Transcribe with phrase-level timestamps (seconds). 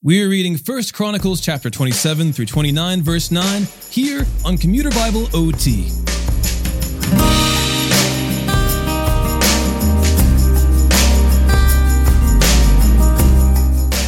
[0.00, 5.86] We're reading 1 Chronicles chapter 27 through 29 verse 9 here on Commuter Bible OT.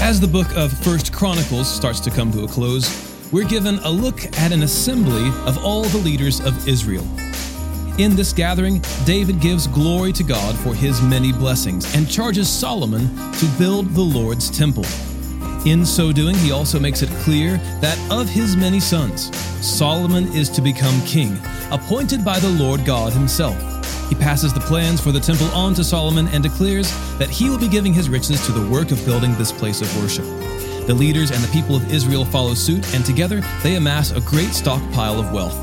[0.01, 3.91] As the book of 1 Chronicles starts to come to a close, we're given a
[3.91, 7.05] look at an assembly of all the leaders of Israel.
[7.99, 13.09] In this gathering, David gives glory to God for his many blessings and charges Solomon
[13.33, 14.87] to build the Lord's temple.
[15.67, 20.49] In so doing, he also makes it clear that of his many sons, Solomon is
[20.51, 21.39] to become king,
[21.71, 23.59] appointed by the Lord God himself.
[24.09, 27.59] He passes the plans for the temple on to Solomon and declares that he will
[27.59, 30.25] be giving his riches to the work of building this place of worship.
[30.87, 34.53] The leaders and the people of Israel follow suit, and together they amass a great
[34.53, 35.59] stockpile of wealth.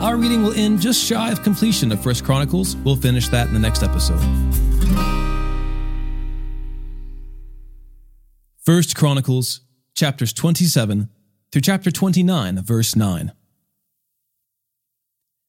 [0.00, 2.76] Our reading will end just shy of completion of First Chronicles.
[2.76, 5.21] We'll finish that in the next episode.
[8.64, 9.62] First Chronicles
[9.92, 11.08] chapters 27
[11.50, 13.32] through chapter 29 verse 9.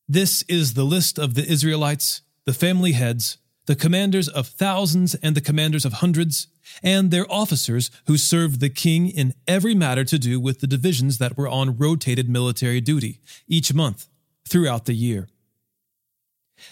[0.07, 5.35] This is the list of the Israelites, the family heads, the commanders of thousands and
[5.35, 6.47] the commanders of hundreds,
[6.81, 11.19] and their officers who served the king in every matter to do with the divisions
[11.19, 14.07] that were on rotated military duty each month
[14.49, 15.27] throughout the year.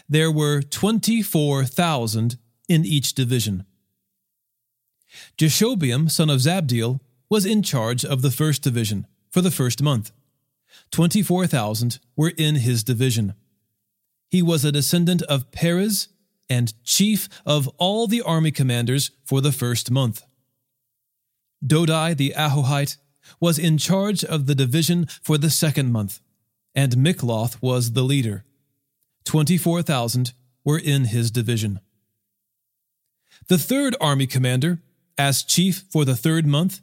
[0.09, 3.67] There were 24,000 in each division.
[5.37, 10.11] Jashobeam, son of Zabdiel, was in charge of the first division for the first month.
[10.91, 13.33] 24,000 were in his division.
[14.29, 16.07] He was a descendant of Perez
[16.49, 20.23] and chief of all the army commanders for the first month.
[21.65, 22.97] Dodai the Ahohite
[23.39, 26.19] was in charge of the division for the second month,
[26.73, 28.43] and Mikloth was the leader.
[29.25, 30.33] 24,000
[30.65, 31.79] were in his division.
[33.47, 34.81] The third army commander
[35.21, 36.81] as chief for the third month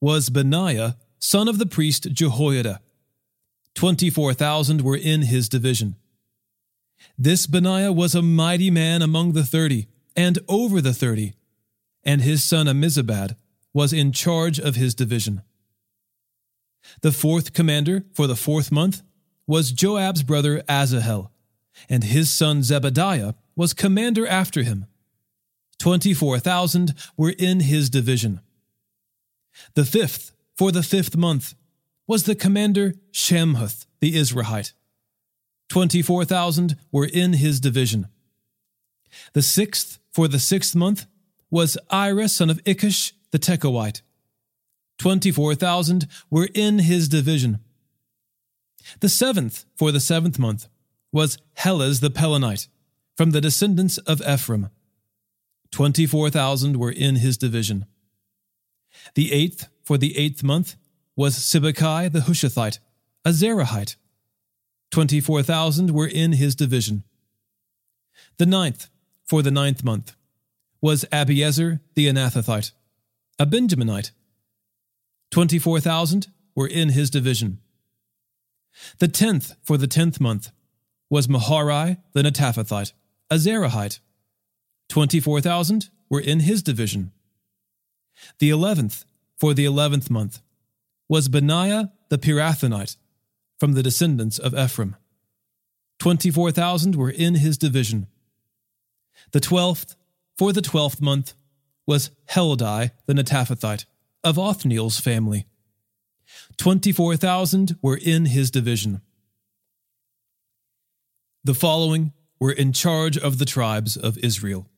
[0.00, 2.80] was Benaiah, son of the priest Jehoiada.
[3.76, 5.94] 24,000 were in his division.
[7.16, 9.86] This Benaiah was a mighty man among the thirty,
[10.16, 11.34] and over the thirty,
[12.02, 13.36] and his son Ammizabad
[13.72, 15.42] was in charge of his division.
[17.02, 19.02] The fourth commander for the fourth month
[19.46, 21.30] was Joab's brother Asahel,
[21.88, 24.86] and his son Zebadiah was commander after him.
[25.78, 28.40] 24,000 were in his division.
[29.74, 31.54] The fifth, for the fifth month,
[32.06, 34.72] was the commander Shamhuth the Izrahite.
[35.68, 38.08] 24,000 were in his division.
[39.32, 41.06] The sixth, for the sixth month,
[41.50, 44.02] was Ira son of Ikkesh the Tekoite.
[44.98, 47.60] 24,000 were in his division.
[49.00, 50.68] The seventh, for the seventh month,
[51.12, 52.68] was Helez the Pelonite,
[53.16, 54.70] from the descendants of Ephraim.
[55.72, 57.86] 24,000 were in his division.
[59.14, 60.76] The eighth for the eighth month
[61.14, 62.78] was Sibbecai the Hushathite,
[63.24, 63.96] a Zerahite.
[64.90, 67.02] 24,000 were in his division.
[68.38, 68.88] The ninth
[69.24, 70.14] for the ninth month
[70.80, 72.72] was Abiezer the Anathothite,
[73.38, 74.12] a Benjaminite.
[75.30, 77.58] 24,000 were in his division.
[78.98, 80.50] The tenth for the tenth month
[81.08, 82.92] was Maharai the Netophathite,
[83.30, 84.00] a Zerahite.
[84.88, 87.12] 24,000 were in his division.
[88.38, 89.04] The eleventh,
[89.36, 90.40] for the eleventh month,
[91.08, 92.96] was Benaiah the Pirathonite,
[93.58, 94.96] from the descendants of Ephraim.
[95.98, 98.06] 24,000 were in his division.
[99.32, 99.96] The twelfth,
[100.36, 101.34] for the twelfth month,
[101.86, 103.86] was Heldai the Netophathite,
[104.22, 105.46] of Othniel's family.
[106.56, 109.00] 24,000 were in his division.
[111.44, 114.68] The following were in charge of the tribes of Israel.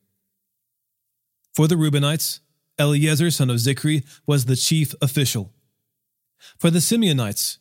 [1.53, 2.39] For the Reubenites,
[2.77, 5.51] Eleazar son of Zichri was the chief official.
[6.57, 7.57] For the Simeonites,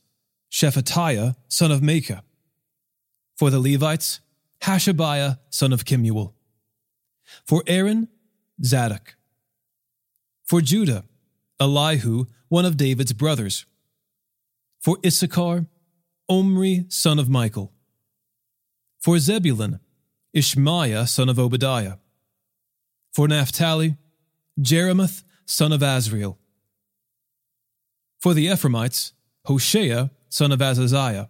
[0.51, 2.23] Shephatiah son of Maacah.
[3.37, 4.21] For the Levites,
[4.63, 6.35] Hashabiah son of Kemuel.
[7.47, 8.09] For Aaron,
[8.63, 9.17] Zadok.
[10.45, 11.05] For Judah,
[11.61, 13.67] Elihu, one of David's brothers.
[14.81, 15.67] For Issachar,
[16.29, 17.73] Omri son of Michael.
[19.01, 19.81] For Zebulun,
[20.35, 21.95] Ishmaiah son of Obadiah.
[23.19, 23.97] For Naphtali,
[24.61, 26.37] Jerimoth, son of Azriel.
[28.21, 29.13] For the Ephraimites,
[29.45, 31.29] Hoshea, son of Azaziah.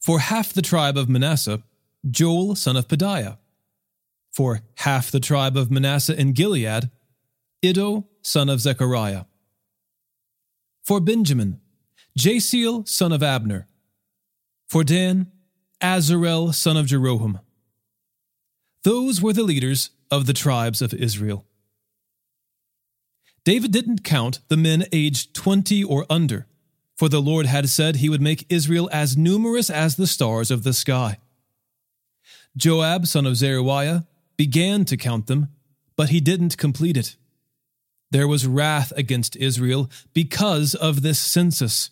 [0.00, 1.62] For half the tribe of Manasseh,
[2.10, 3.36] Joel, son of Pedaiah.
[4.32, 6.90] For half the tribe of Manasseh in Gilead,
[7.60, 9.24] Iddo, son of Zechariah.
[10.82, 11.60] For Benjamin,
[12.18, 13.68] Jaasiel, son of Abner.
[14.66, 15.30] For Dan,
[15.82, 17.40] Azarel, son of Jeroham.
[18.86, 21.44] Those were the leaders of the tribes of Israel.
[23.42, 26.46] David didn't count the men aged 20 or under,
[26.94, 30.62] for the Lord had said he would make Israel as numerous as the stars of
[30.62, 31.18] the sky.
[32.56, 34.06] Joab, son of Zeruiah,
[34.36, 35.48] began to count them,
[35.96, 37.16] but he didn't complete it.
[38.12, 41.90] There was wrath against Israel because of this census,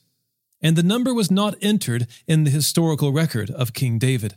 [0.63, 4.37] and the number was not entered in the historical record of King David.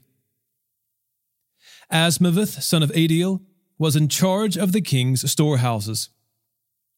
[1.91, 3.41] Azmaveth, son of Adiel,
[3.77, 6.09] was in charge of the king's storehouses.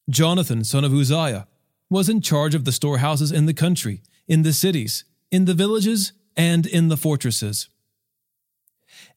[0.09, 1.47] Jonathan, son of Uzziah,
[1.89, 6.13] was in charge of the storehouses in the country, in the cities, in the villages,
[6.35, 7.69] and in the fortresses.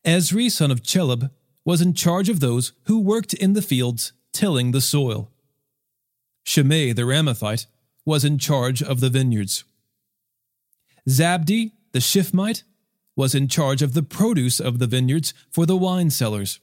[0.04, 1.30] Ezri, son of Chelub,
[1.64, 5.30] was in charge of those who worked in the fields, tilling the soil.
[6.44, 7.66] Shimei the Ramathite
[8.04, 9.64] was in charge of the vineyards.
[11.08, 12.64] Zabdi the Shiphmite
[13.17, 16.61] was in charge of the produce of the vineyards for the wine cellars.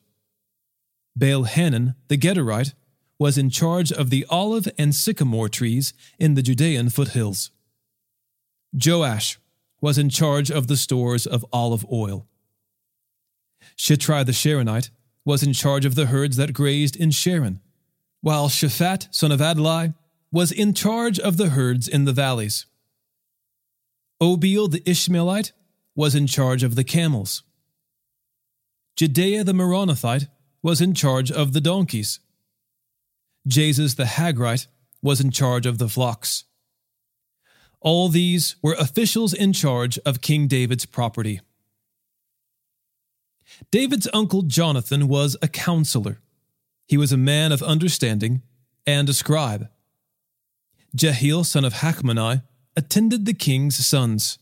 [1.16, 2.74] Baal Hanan the Gederite
[3.20, 7.52] was in charge of the olive and sycamore trees in the Judean foothills.
[8.74, 9.38] Joash
[9.82, 12.28] was in charge of the stores of olive oil.
[13.78, 14.90] Shitrai the Sharonite
[15.26, 17.60] was in charge of the herds that grazed in Sharon,
[18.22, 19.94] while Shaphat, son of Adlai,
[20.32, 22.66] was in charge of the herds in the valleys.
[24.22, 25.52] Obil the Ishmaelite
[25.96, 27.44] was in charge of the camels.
[28.98, 30.28] Jehdeiah the Meronothite
[30.62, 32.20] was in charge of the donkeys.
[33.48, 34.68] Jaziz the Hagrite
[35.02, 36.44] was in charge of the flocks.
[37.82, 41.40] All these were officials in charge of King David's property.
[43.72, 46.20] David's uncle Jonathan was a counselor.
[46.88, 48.42] He was a man of understanding
[48.86, 49.70] and a scribe.
[50.96, 52.44] Jehiel, son of Hachmoni,
[52.76, 54.40] attended the king's sons.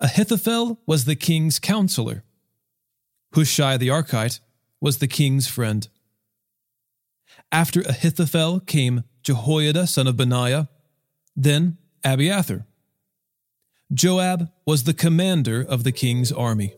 [0.00, 2.24] Ahithophel was the king's counselor.
[3.34, 4.40] Hushai the Archite
[4.80, 5.88] was the king's friend.
[7.50, 10.68] After Ahithophel came Jehoiada, son of Benaiah,
[11.34, 12.66] then Abiathar.
[13.92, 16.74] Joab was the commander of the king's army.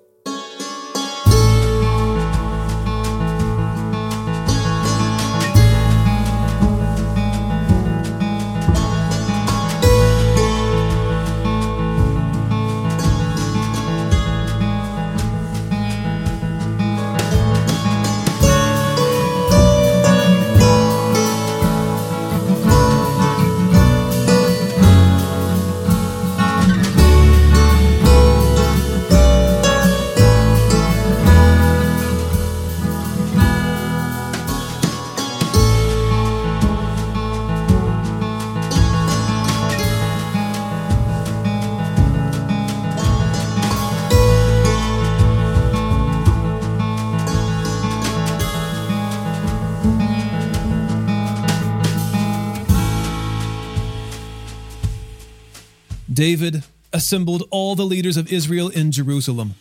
[56.12, 59.54] David assembled all the leaders of Israel in Jerusalem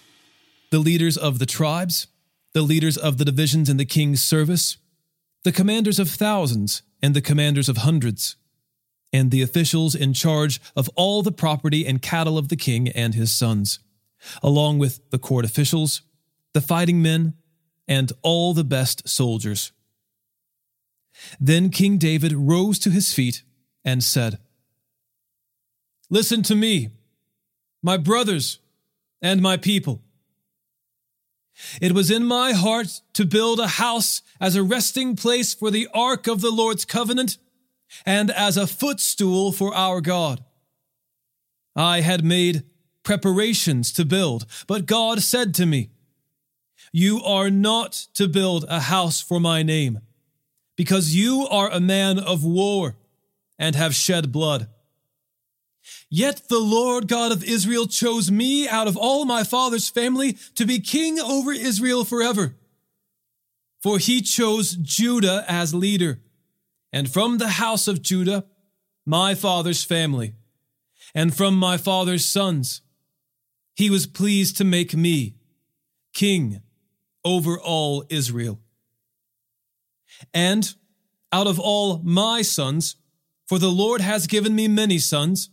[0.72, 2.06] the leaders of the tribes,
[2.54, 4.78] the leaders of the divisions in the king's service,
[5.44, 8.36] the commanders of thousands and the commanders of hundreds,
[9.12, 13.16] and the officials in charge of all the property and cattle of the king and
[13.16, 13.80] his sons,
[14.44, 16.04] along with the court officials,
[16.54, 17.34] the fighting men,
[17.88, 19.72] and all the best soldiers.
[21.40, 23.42] Then King David rose to his feet
[23.84, 24.38] and said,
[26.10, 26.90] Listen to me,
[27.84, 28.60] my brothers
[29.22, 30.02] and my people.
[31.82, 35.88] It was in my heart to build a house as a resting place for the
[35.94, 37.38] ark of the Lord's covenant
[38.06, 40.44] and as a footstool for our God.
[41.76, 42.64] I had made
[43.04, 45.90] preparations to build, but God said to me,
[46.92, 50.00] You are not to build a house for my name,
[50.76, 52.96] because you are a man of war
[53.58, 54.68] and have shed blood.
[56.10, 60.66] Yet the Lord God of Israel chose me out of all my father's family to
[60.66, 62.56] be king over Israel forever.
[63.82, 66.20] For he chose Judah as leader,
[66.92, 68.46] and from the house of Judah,
[69.06, 70.34] my father's family,
[71.14, 72.82] and from my father's sons,
[73.76, 75.36] he was pleased to make me
[76.14, 76.62] king
[77.24, 78.60] over all Israel.
[80.34, 80.74] And
[81.32, 82.96] out of all my sons,
[83.48, 85.50] for the Lord has given me many sons,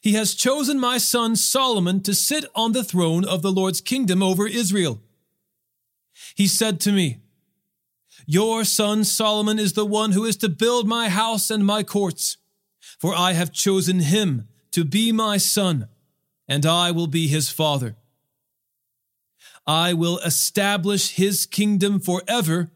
[0.00, 4.22] he has chosen my son Solomon to sit on the throne of the Lord's kingdom
[4.22, 5.00] over Israel.
[6.34, 7.18] He said to me,
[8.26, 12.36] Your son Solomon is the one who is to build my house and my courts,
[12.98, 15.88] for I have chosen him to be my son,
[16.46, 17.96] and I will be his father.
[19.66, 22.70] I will establish his kingdom forever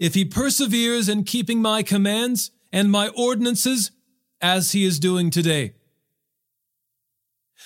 [0.00, 3.90] if he perseveres in keeping my commands and my ordinances
[4.40, 5.74] as he is doing today.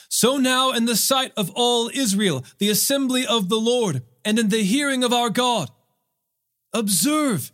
[0.09, 4.49] So now, in the sight of all Israel, the assembly of the Lord, and in
[4.49, 5.71] the hearing of our God,
[6.73, 7.53] observe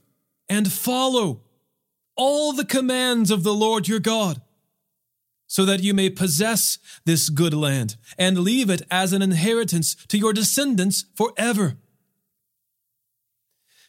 [0.49, 1.43] and follow
[2.17, 4.43] all the commands of the Lord your God,
[5.47, 10.19] so that you may possess this good land and leave it as an inheritance to
[10.19, 11.77] your descendants forever.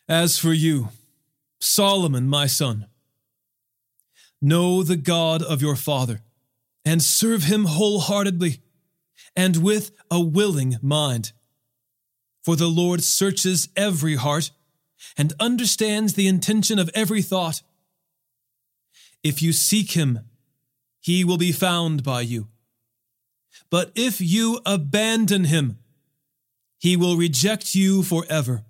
[0.08, 0.90] As for you,
[1.60, 2.88] Solomon, my son,
[4.42, 6.22] know the God of your father
[6.86, 8.62] and serve him wholeheartedly
[9.36, 11.32] and with a willing mind.
[12.44, 14.52] For the Lord searches every heart
[15.18, 17.62] and understands the intention of every thought.
[19.24, 20.20] If you seek him,
[21.00, 22.48] he will be found by you.
[23.70, 25.80] But if you abandon him,
[26.78, 28.66] he will reject you forever.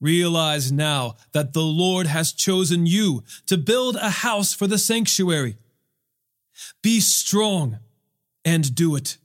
[0.00, 5.56] Realize now that the Lord has chosen you to build a house for the sanctuary.
[6.82, 7.78] Be strong
[8.44, 9.18] and do it.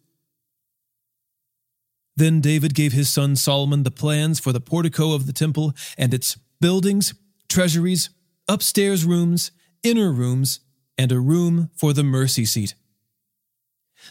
[2.15, 6.13] Then David gave his son Solomon the plans for the portico of the temple and
[6.13, 7.13] its buildings,
[7.47, 8.09] treasuries,
[8.47, 9.51] upstairs rooms,
[9.83, 10.59] inner rooms,
[10.97, 12.73] and a room for the mercy seat.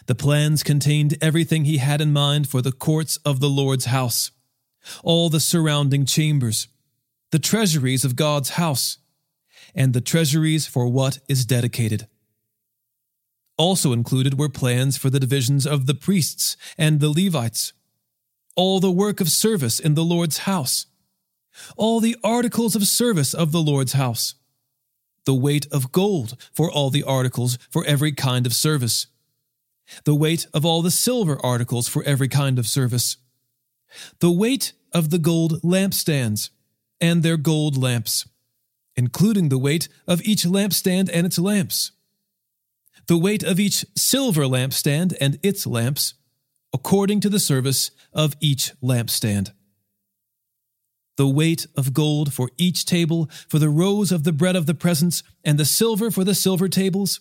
[0.07, 4.31] The plans contained everything he had in mind for the courts of the Lord's house,
[5.03, 6.69] all the surrounding chambers,
[7.33, 8.99] the treasuries of God's house,
[9.75, 12.07] and the treasuries for what is dedicated.
[13.59, 17.73] Also included were plans for the divisions of the priests and the Levites,
[18.55, 20.87] all the work of service in the Lord's house,
[21.77, 24.35] all the articles of service of the Lord's house,
[25.25, 29.07] the weight of gold for all the articles for every kind of service,
[30.05, 33.17] the weight of all the silver articles for every kind of service,
[34.21, 36.51] the weight of the gold lampstands
[37.01, 38.29] and their gold lamps,
[38.97, 41.93] including the weight of each lampstand and its lamps
[43.09, 46.15] the weight of each silver lampstand and its lamps,
[46.73, 49.53] according to the service of each lampstand.
[51.17, 54.75] The weight of gold for each table, for the rows of the bread of the
[54.75, 57.21] presence, and the silver for the silver tables,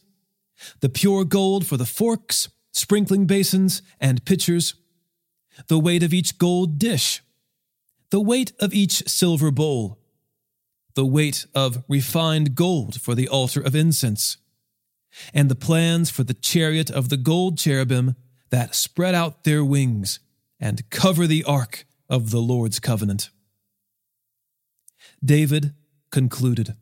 [0.81, 4.73] the pure gold for the forks, sprinkling basins, and pitchers,
[5.67, 7.21] the weight of each gold dish,
[8.09, 9.99] the weight of each silver bowl,
[10.95, 14.37] the weight of refined gold for the altar of incense
[15.33, 18.15] and the plans for the chariot of the gold cherubim
[18.49, 20.19] that spread out their wings
[20.59, 23.29] and cover the ark of the Lord's covenant.
[25.23, 25.73] David
[26.11, 26.75] concluded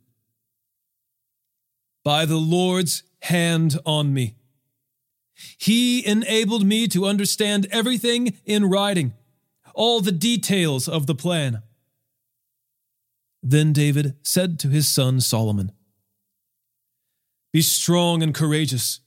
[2.03, 4.35] By the Lord's hand on me.
[5.57, 9.13] He enabled me to understand everything in writing,
[9.73, 11.63] all the details of the plan.
[13.41, 15.71] Then David said to his son Solomon,
[17.53, 18.99] be strong and courageous,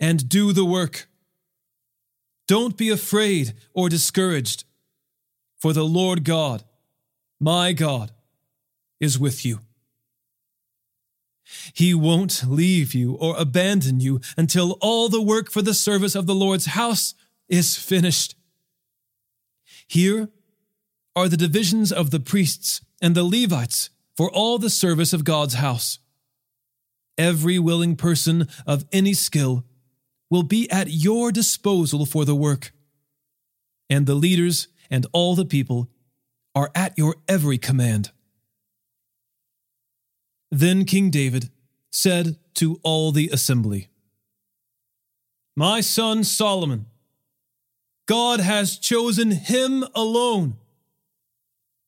[0.00, 1.08] and do the work.
[2.46, 4.64] Don't be afraid or discouraged,
[5.58, 6.62] for the Lord God,
[7.40, 8.12] my God,
[9.00, 9.60] is with you.
[11.74, 16.26] He won't leave you or abandon you until all the work for the service of
[16.26, 17.14] the Lord's house
[17.48, 18.34] is finished.
[19.86, 20.28] Here
[21.16, 25.54] are the divisions of the priests and the Levites for all the service of God's
[25.54, 25.98] house.
[27.16, 29.64] Every willing person of any skill
[30.30, 32.72] will be at your disposal for the work.
[33.88, 35.90] And the leaders and all the people
[36.54, 38.10] are at your every command.
[40.50, 41.50] Then King David
[41.90, 43.88] said to all the assembly,
[45.56, 46.86] My son Solomon,
[48.06, 50.56] God has chosen him alone,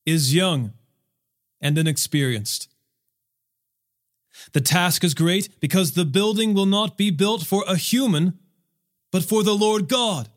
[0.05, 0.73] is young
[1.61, 2.69] and inexperienced
[4.53, 8.37] the task is great because the building will not be built for a human,
[9.11, 10.29] but for the Lord God.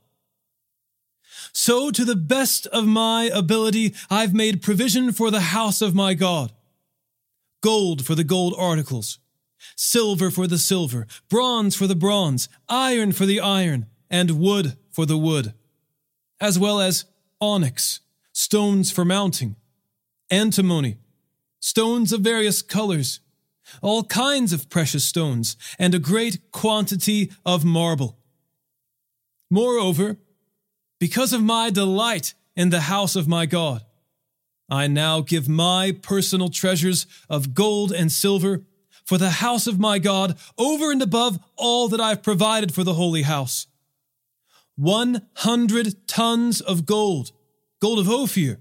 [1.53, 6.15] So, to the best of my ability, I've made provision for the house of my
[6.15, 6.53] God
[7.61, 9.19] gold for the gold articles,
[9.77, 15.05] silver for the silver, bronze for the bronze, iron for the iron, and wood for
[15.07, 15.53] the wood,
[16.41, 17.05] as well as
[17.41, 18.01] onyx,
[18.33, 19.57] stones for mounting,
[20.31, 20.97] antimony,
[21.59, 23.21] stones of various colors
[23.83, 28.19] all kinds of precious stones, and a great quantity of marble.
[29.51, 30.17] Moreover,
[30.99, 33.83] because of my delight in the house of my God,
[34.69, 38.63] I now give my personal treasures of gold and silver
[39.05, 42.95] for the house of my God over and above all that I've provided for the
[42.95, 43.67] holy house.
[44.77, 47.33] 100 tons of gold,
[47.81, 48.61] gold of Ophir,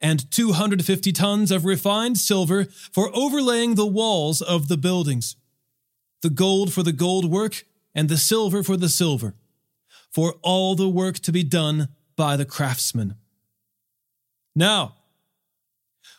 [0.00, 5.36] and 250 tons of refined silver for overlaying the walls of the buildings,
[6.22, 9.34] the gold for the gold work, and the silver for the silver,
[10.10, 13.14] for all the work to be done by the craftsmen.
[14.54, 14.94] Now,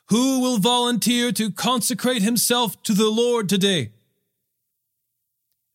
[0.09, 3.91] who will volunteer to consecrate himself to the Lord today?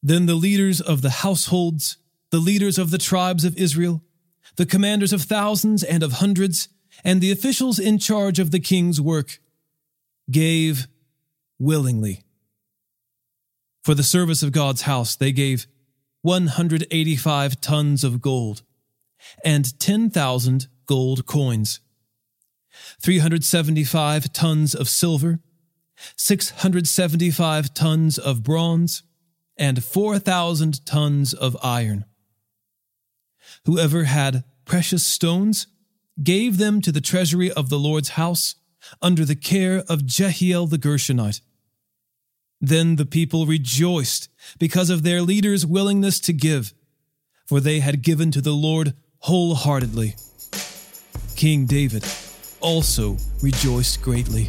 [0.02, 1.98] Then the leaders of the households,
[2.30, 4.02] the leaders of the tribes of Israel,
[4.56, 6.68] the commanders of thousands and of hundreds,
[7.04, 9.38] and the officials in charge of the king's work
[10.30, 10.86] gave
[11.58, 12.22] willingly.
[13.82, 15.66] For the service of God's house, they gave
[16.22, 18.62] 185 tons of gold
[19.44, 21.80] and 10,000 gold coins,
[23.00, 25.40] 375 tons of silver,
[26.16, 29.02] 675 tons of bronze,
[29.56, 32.04] and 4,000 tons of iron.
[33.64, 35.66] Whoever had precious stones
[36.22, 38.56] gave them to the treasury of the Lord's house
[39.00, 41.40] under the care of Jehiel the Gershonite.
[42.60, 44.28] Then the people rejoiced
[44.58, 46.74] because of their leader's willingness to give,
[47.46, 50.14] for they had given to the Lord wholeheartedly.
[51.34, 52.04] King David
[52.60, 54.48] also rejoiced greatly.